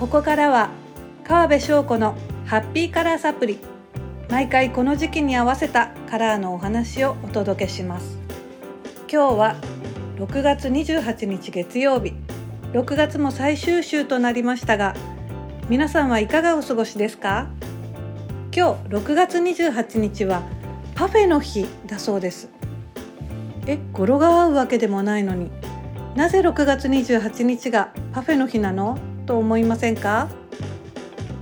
[0.00, 0.70] ここからは
[1.24, 2.16] 川辺翔子の
[2.46, 3.58] ハッピーカラーサプリ。
[4.30, 8.16] 毎回この時期に合わせたカラーのお話をお届けします。
[9.12, 9.56] 今日は
[10.16, 12.14] 6月28日月曜日。
[12.72, 14.94] 6月も最終週となりましたが
[15.68, 17.50] 皆さんはいかがお過ごしですか？
[18.56, 20.42] 今日6月28日は
[20.94, 22.48] パフェの日だそうです。
[23.66, 25.50] え語呂が合うわけでもないのに。
[26.16, 28.98] なぜ6月28日がパフェの日なの？
[29.30, 30.28] と思いませんか？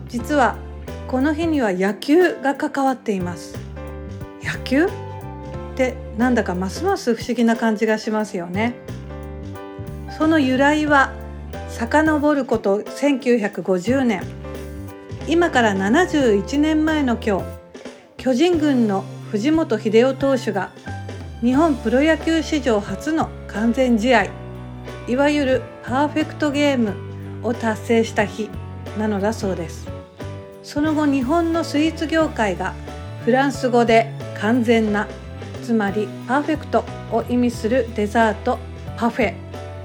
[0.09, 0.57] 実は
[1.07, 3.59] この日には野球が関わっています。
[4.43, 4.85] 野球？
[4.85, 4.89] っ
[5.75, 8.75] てなんだかますます不思議な感じがしますよね。
[10.19, 11.15] その由来は
[11.71, 14.23] 遡ること1950年
[15.27, 17.45] 今から71年前の今日
[18.19, 20.73] 巨人軍の藤本秀夫投手が
[21.41, 24.27] 日本プロ野球史上初の完全試合
[25.07, 27.08] いわゆるパーフェクトゲーム
[27.43, 28.51] を達成した日
[28.99, 29.89] なのだそうです。
[30.63, 32.75] その後日本のスイーツ業界が
[33.25, 35.09] フランス語で完全な
[35.63, 38.59] つまりパーフェクトを意味するデザート
[38.97, 39.35] パフェ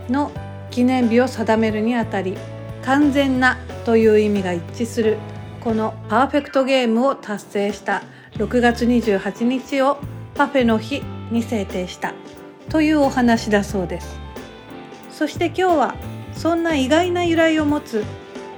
[0.09, 0.31] の
[0.71, 2.37] 記念日を定めるにあたり
[2.83, 5.17] 完全なという意味が一致する
[5.61, 9.97] このパーフェクトゲームを達成した6月28日を
[10.35, 11.01] パフェの日
[11.31, 12.13] に制定した
[12.69, 14.19] というお話だそうです。
[15.11, 15.95] そして今日は
[16.43, 18.03] そんな意外な由来を持つ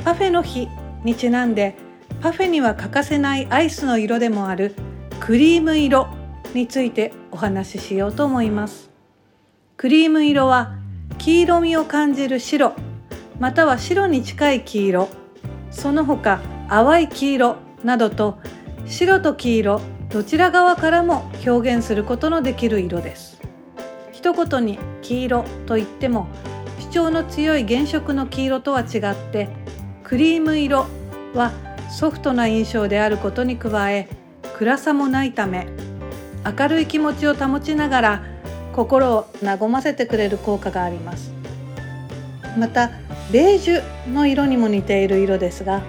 [0.03, 0.67] パフェの日
[1.03, 1.75] にちなんで
[2.19, 4.73] パフェには欠かせないアイスの色でもある
[5.19, 6.07] クリーム色
[6.55, 8.89] についてお話ししようと思います。
[9.77, 10.79] クリーム色は
[11.19, 12.73] 黄色みを感じる白
[13.39, 15.09] または白に近い黄色
[15.69, 18.39] その他淡い黄色などと
[18.87, 23.39] 白と黄色どちら側からも表現することのできる色です。
[24.11, 26.27] 一言に黄色と言っても
[26.95, 29.49] 主張の強い原色の黄色とは違って
[30.05, 30.85] クリーム色
[31.33, 31.51] は
[31.91, 34.07] ソフトな印象であることに加え
[34.57, 35.67] 暗さもないため
[36.57, 38.23] 明るい気持ちを保ちながら
[38.71, 41.33] 心を和ませてくれる効果があります。
[42.57, 42.91] また
[43.29, 45.81] ベージュの色にも似ている色ですが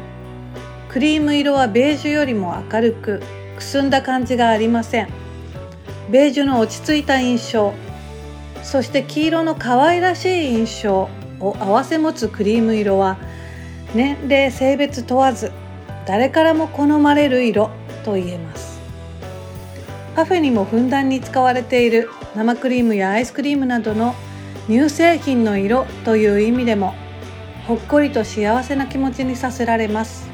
[0.88, 3.23] クリーム色はベージュよりも明るく
[3.56, 5.09] くすんだ感じがありません。
[6.11, 7.73] ベージュの落ち着いた印象
[8.66, 13.16] そして黄色の可愛らしい印象を併せ持つクリーム色は
[13.94, 15.53] 年齢性別問わず
[16.04, 17.71] 誰からも好まれる色
[18.05, 18.81] と言えます。
[20.16, 24.16] パフェにもふんだんに使われている生クリームやアイスクリームなどの
[24.66, 26.93] 乳製品の色という意味でも
[27.69, 30.28] ほっこりと幸せな気持ちにさせられます。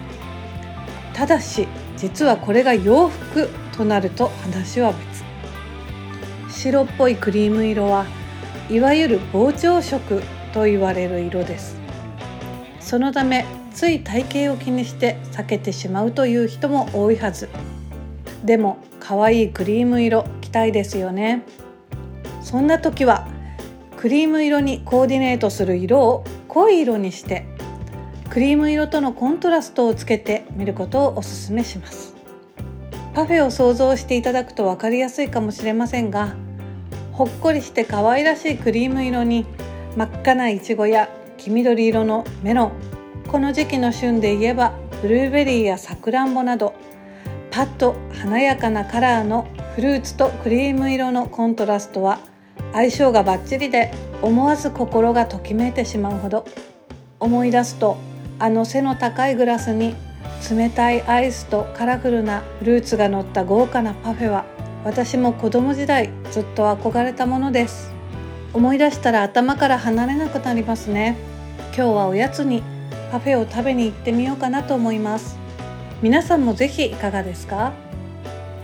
[1.12, 5.22] ただし実はこれが洋服となると話は別。
[6.48, 8.06] 白っぽいクリーム色は
[8.70, 11.76] いわゆる膨張色と言われる色です。
[12.80, 17.48] そのためつい体型を気にして避けてしまうという人も多いはず。
[18.44, 21.42] でも可愛いクリーム色着たいですよね。
[22.42, 23.28] そんな時は
[23.96, 27.46] クリーム色にコーディネートする色を濃い色にして
[28.28, 32.14] クリーム色とのコントラストをつけてみることをおすすめします。
[33.14, 36.34] パフェを想像していただくと分かりやすいかもしれませんが
[37.22, 39.46] ほっこりして可愛らしいクリーム色に
[39.96, 42.72] 真っ赤ないちごや黄緑色のメロン。
[43.28, 44.72] この時期の旬で言えば
[45.02, 46.74] ブルーベリーやさくらんぼなど
[47.52, 49.46] パッと華やかなカラーの
[49.76, 52.18] フルーツとクリーム色のコントラストは
[52.72, 56.44] 相性がバッチリで思わず心がときめいてしまうほど。
[57.20, 57.98] 思い出すと
[58.40, 59.94] あの背の高いグラスに
[60.50, 64.44] 冷たいアイスとカラフルなフルーツが乗った豪華なパフェは
[64.84, 67.92] 私も子供時代ずっと憧れたものです。
[68.52, 71.16] 思い出したら頭から離れなくなりますね。
[71.74, 72.62] 今日はおやつに
[73.10, 75.38] パフェを食べに行ってみようかなと思います。
[76.02, 77.72] 皆さんもぜひいかがですか？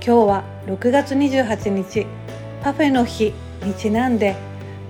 [0.04, 2.06] 今日は6月28日
[2.62, 3.32] パフェの日
[3.62, 4.36] にちなんで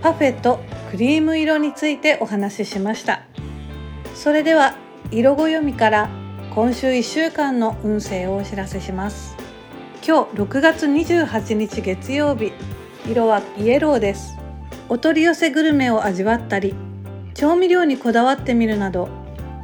[0.01, 0.61] パフェと
[0.91, 3.23] クリーム色についてお話ししました。
[4.15, 4.75] それでは
[5.11, 6.09] 色ご読みから
[6.55, 9.37] 今週1週間の運勢をお知らせします。
[10.09, 12.51] 今日6月28日月曜日。
[13.07, 14.39] 色はイエローです。
[14.89, 16.75] お取り寄せグルメを味わったり
[17.35, 19.11] 調味料にこだわってみるなど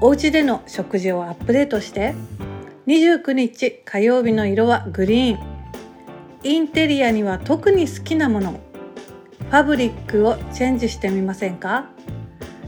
[0.03, 2.15] お家での食事をアップデートして
[2.87, 5.39] 29日火曜日の色はグリーン。
[6.43, 8.53] インテリアには特に好きなもの。
[8.53, 11.89] ファブリックをチェンジしてみませんか？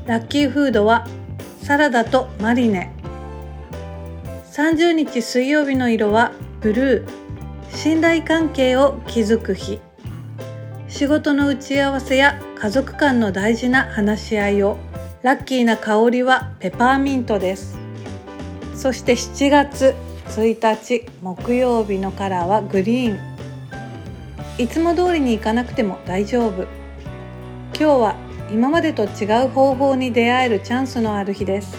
[0.06, 1.06] ラッキーフードは
[1.60, 2.90] サラダとマリネ。
[4.54, 6.32] 30日水曜日の色は
[6.62, 7.25] ブルー。
[7.76, 9.80] 信頼関係を築く日。
[10.88, 14.78] 仕事の打ち合わせや家族間の大事な話し合いを
[15.22, 17.76] ラッキーな香りはペパーミントです。
[18.74, 19.94] そして7月
[20.28, 23.18] 1日木曜日のカラーはグリーン。
[24.56, 26.62] いつも通りに行かなくても大丈夫。
[26.62, 28.16] 今日は
[28.50, 31.76] 今までと違う方法に出会えるチャンスのある日です。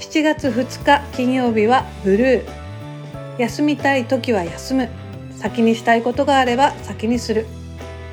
[0.00, 2.59] 7月2日金曜日はブルー。
[3.40, 4.90] 休みたい時は休む。
[5.34, 7.46] 先にしたいことがあれば先にする。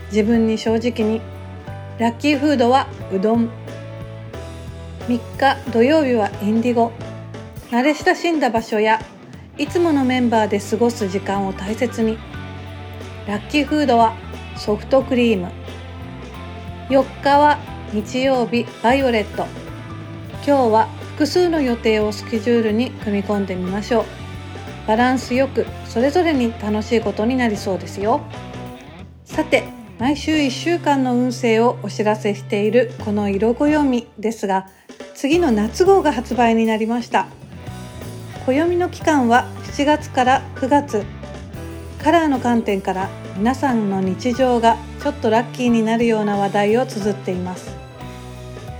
[0.10, 1.20] 自分に正直に。
[2.00, 3.50] ラッキーフードはうどん。
[5.10, 6.94] 3日土曜日はインディゴ。
[7.72, 9.02] 慣れ親しんだ場所や
[9.58, 12.18] いつものメンバーで過ごす時間を大切に。
[13.28, 14.16] ラッキーフードは
[14.56, 15.52] ソフトクリーム。
[16.88, 17.60] 4日は
[17.92, 19.46] 日曜日バイオレット。
[20.46, 24.27] 今日は複数の予定をスケジュールに組み込んでみましょう。
[24.88, 28.22] バランスよくそれぞれに楽しいことになりそうですよ。
[29.25, 29.66] さて
[30.00, 34.69] 毎週1週間の運勢をお知らせしているこの色暦ですが
[35.13, 37.28] 次の夏号が発売になりました。
[38.45, 41.04] 暦の期間は7月から9月。
[42.01, 47.75] カラーの観点から皆さんの日常がちょっとラッキーになるような話題を綴っています。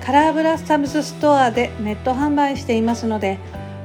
[0.06, 3.40] カラーブラスタムズストアでネット販売していますので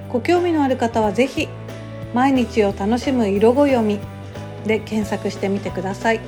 [0.08, 1.48] ご興味のある方は是非
[2.14, 3.99] 毎日を楽しむ色ごよみ
[4.67, 6.20] で検索してみてください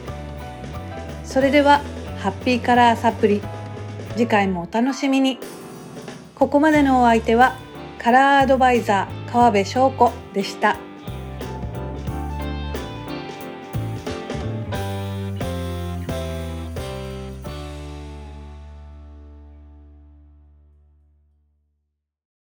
[1.25, 1.81] それでは
[2.19, 3.43] ハッピーカラーサプリ
[4.13, 5.39] 次回もお楽しみに
[6.35, 7.57] ここまでのお相手は
[7.99, 10.84] カラーアドバイザー川辺翔子でした。